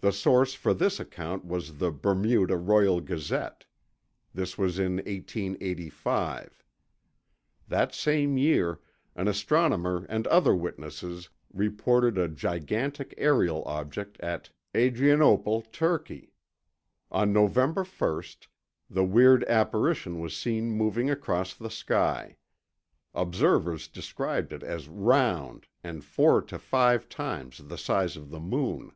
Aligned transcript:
The 0.00 0.12
source 0.12 0.52
for 0.52 0.74
this 0.74 1.00
account 1.00 1.46
was 1.46 1.78
the 1.78 1.90
Bermuda 1.90 2.54
Royal 2.58 3.00
Gazette. 3.00 3.64
This 4.34 4.58
was 4.58 4.78
in 4.78 4.96
1885. 4.98 6.62
That 7.68 7.94
same 7.94 8.36
year, 8.36 8.78
an 9.14 9.26
astronomer 9.26 10.04
and 10.10 10.26
other 10.26 10.54
witnesses 10.54 11.30
reported 11.50 12.18
a 12.18 12.28
gigantic 12.28 13.14
aerial 13.16 13.64
object 13.64 14.20
at 14.20 14.50
Adrianople, 14.76 15.62
Turkey. 15.62 16.34
On 17.10 17.32
November 17.32 17.82
1, 17.82 18.22
the 18.90 19.02
weird 19.04 19.44
apparition 19.44 20.20
was 20.20 20.36
seen 20.36 20.72
moving 20.72 21.08
across 21.08 21.54
the 21.54 21.70
sky. 21.70 22.36
Observers 23.14 23.88
described 23.88 24.52
it 24.52 24.62
as 24.62 24.88
round 24.88 25.68
and 25.82 26.04
four 26.04 26.42
to 26.42 26.58
five 26.58 27.08
times 27.08 27.56
the 27.64 27.78
size 27.78 28.14
of 28.18 28.28
the 28.28 28.40
moon. 28.40 28.92